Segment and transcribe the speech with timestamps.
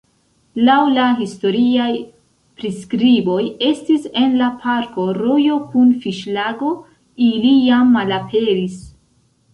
[0.67, 1.89] Laŭ la historiaj
[2.61, 6.73] priskriboj estis en la parko rojo kun fiŝlago,
[7.31, 8.81] ili jam malaperis.